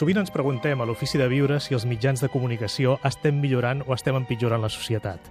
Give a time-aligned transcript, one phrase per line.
[0.00, 3.92] Sovint ens preguntem a l'ofici de viure si els mitjans de comunicació estem millorant o
[3.92, 5.26] estem empitjorant la societat.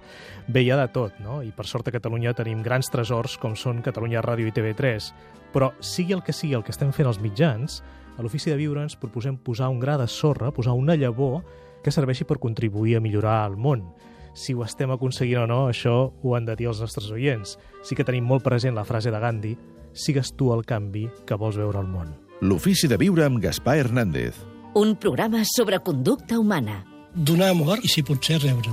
[0.46, 1.40] Bé, hi ha de tot, no?
[1.42, 5.08] I per sort a Catalunya tenim grans tresors com són Catalunya Ràdio i TV3.
[5.50, 7.80] Però sigui el que sigui el que estem fent els mitjans,
[8.14, 11.40] a l'ofici de viure ens proposem posar un gra de sorra, posar una llavor
[11.82, 13.82] que serveixi per contribuir a millorar el món.
[14.38, 17.56] Si ho estem aconseguint o no, això ho han de dir els nostres oients.
[17.82, 19.56] Sí que tenim molt present la frase de Gandhi
[19.90, 22.14] «Sigues tu el canvi que vols veure al món».
[22.40, 24.38] L'ofici de viure amb Gaspar Hernández.
[24.72, 26.84] Un programa sobre conducta humana.
[27.12, 28.70] Donar amor i, si potser, rebre.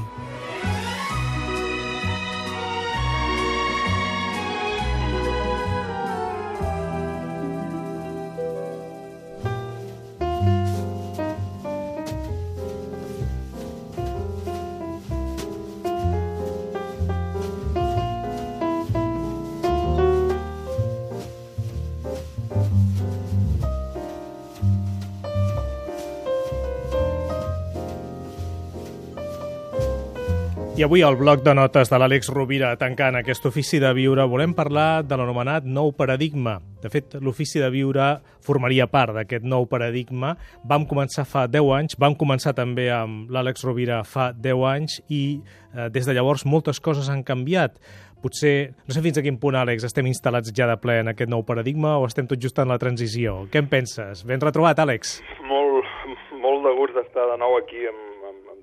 [30.78, 34.52] I avui al bloc de notes de l'Àlex Rovira tancant aquest ofici de viure volem
[34.54, 36.60] parlar de l'anomenat nou paradigma.
[36.84, 38.12] De fet, l'ofici de viure
[38.46, 40.36] formaria part d'aquest nou paradigma.
[40.70, 45.24] Vam començar fa 10 anys, vam començar també amb l'Àlex Rovira fa 10 anys i
[45.42, 47.82] eh, des de llavors moltes coses han canviat.
[48.22, 51.34] Potser, no sé fins a quin punt, Àlex, estem instal·lats ja de ple en aquest
[51.34, 53.48] nou paradigma o estem tot just en la transició.
[53.50, 54.22] Què en penses?
[54.30, 55.24] Ben retrobat, Àlex.
[55.42, 55.90] Molt,
[56.38, 58.17] molt de gust d'estar de nou aquí amb,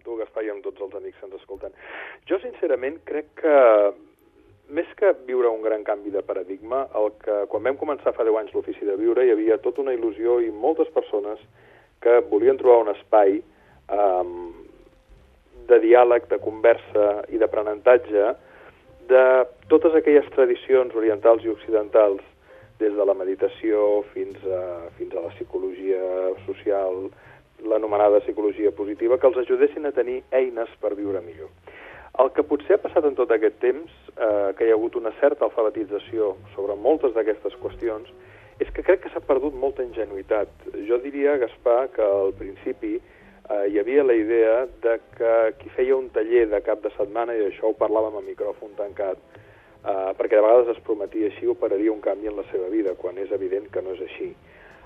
[0.05, 1.75] tu, Gaspar, i amb tots els amics que ens escolten.
[2.29, 3.57] Jo, sincerament, crec que
[4.75, 8.39] més que viure un gran canvi de paradigma, el que quan vam començar fa 10
[8.41, 11.43] anys l'ofici de viure hi havia tota una il·lusió i moltes persones
[12.05, 13.41] que volien trobar un espai
[13.93, 14.53] um,
[15.69, 18.33] de diàleg, de conversa i d'aprenentatge
[19.09, 19.25] de
[19.69, 22.23] totes aquelles tradicions orientals i occidentals,
[22.81, 26.01] des de la meditació fins a, fins a la psicologia
[26.45, 27.07] social,
[27.65, 31.51] l'anomenada psicologia positiva, que els ajudessin a tenir eines per viure millor.
[32.23, 35.11] El que potser ha passat en tot aquest temps, eh, que hi ha hagut una
[35.21, 38.13] certa alfabetització sobre moltes d'aquestes qüestions,
[38.63, 40.51] és que crec que s'ha perdut molta ingenuïtat.
[40.87, 45.97] Jo diria, Gaspar, que al principi eh, hi havia la idea de que qui feia
[45.97, 49.19] un taller de cap de setmana, i això ho parlàvem a micròfon tancat,
[49.85, 53.19] eh, perquè de vegades es prometia així, operaria un canvi en la seva vida, quan
[53.19, 54.31] és evident que no és així.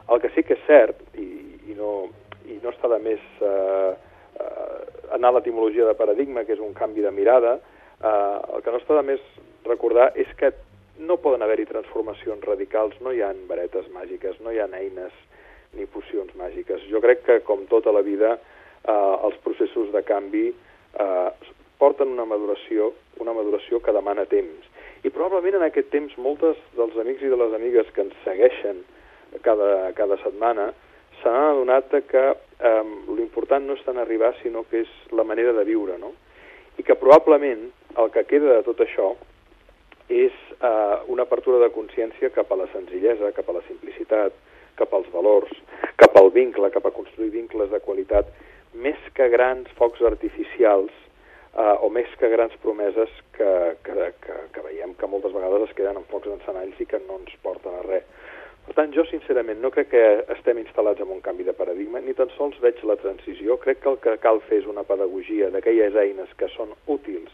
[0.08, 1.28] El que sí que és cert, i,
[1.68, 2.08] i, no,
[2.48, 3.24] i no està de més...
[3.40, 3.90] Eh,
[4.38, 4.78] eh,
[5.16, 7.58] anar a l'etimologia de paradigma, que és un canvi de mirada,
[8.00, 9.22] eh, el que no està de més
[9.66, 10.52] recordar és que
[10.98, 15.14] no poden haver-hi transformacions radicals, no hi ha varetes màgiques, no hi ha eines
[15.76, 16.82] ni pocions màgiques.
[16.90, 18.36] Jo crec que, com tota la vida,
[18.82, 21.30] eh, els processos de canvi eh,
[21.78, 22.92] porten una maduració,
[23.22, 24.66] una maduració que demana temps.
[25.06, 28.82] I probablement en aquest temps moltes dels amics i de les amigues que ens segueixen
[29.44, 30.72] cada, cada setmana
[31.22, 32.84] s'han adonat que eh,
[33.16, 36.12] l'important no és tant arribar, sinó que és la manera de viure, no?
[36.78, 37.68] I que probablement
[37.98, 39.14] el que queda de tot això
[40.08, 44.36] és eh, una apertura de consciència cap a la senzillesa, cap a la simplicitat,
[44.78, 45.52] cap als valors,
[46.00, 48.30] cap al vincle, cap a construir vincles de qualitat,
[48.74, 50.92] més que grans focs artificials
[51.58, 53.52] eh, o més que grans promeses que,
[53.84, 57.20] que, que, que veiem que moltes vegades es queden en focs d'encenalls i que no
[57.22, 58.06] ens porten a res.
[58.68, 60.00] Per tant, jo sincerament no crec que
[60.34, 63.54] estem instal·lats en un canvi de paradigma, ni tan sols veig la transició.
[63.62, 67.32] Crec que el que cal fer és una pedagogia d'aquelles eines que són útils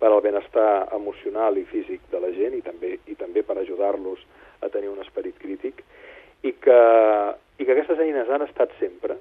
[0.00, 4.24] per al benestar emocional i físic de la gent i també, i també per ajudar-los
[4.64, 5.84] a tenir un esperit crític
[6.40, 6.80] i que,
[7.60, 9.18] i que aquestes eines han estat sempre,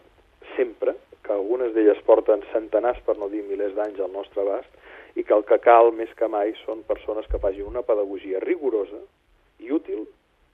[0.56, 5.28] sempre, que algunes d'elles porten centenars, per no dir milers d'anys al nostre abast i
[5.28, 9.03] que el que cal més que mai són persones que facin una pedagogia rigorosa
[9.59, 10.07] i útil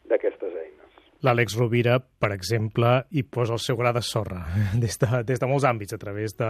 [0.09, 0.87] d'aquestes eines.
[1.25, 4.43] L'Àlex Rovira, per exemple, hi posa el seu gra de sorra
[4.83, 6.49] des de, des de molts àmbits, a través de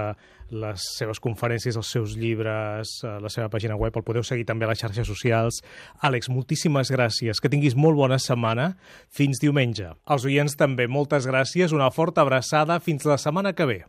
[0.51, 4.67] les seves conferències, els seus llibres, eh, la seva pàgina web, el podeu seguir també
[4.67, 5.61] a les xarxes socials.
[6.03, 8.73] Àlex, moltíssimes gràcies, que tinguis molt bona setmana.
[9.07, 9.93] Fins diumenge.
[10.11, 13.83] Els oients també, moltes gràcies, una forta abraçada, fins la setmana que ve.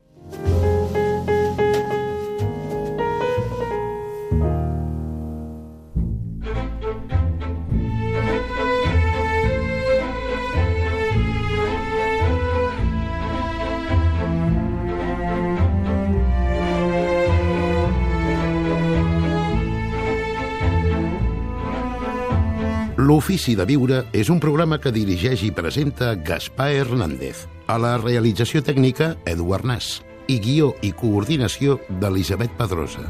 [23.09, 27.47] L'Ofici de Viure és un programa que dirigeix i presenta Gaspar Hernández.
[27.65, 30.03] A la realització tècnica, Eduard Nas.
[30.29, 33.09] I guió i coordinació d'Elisabet Pedrosa.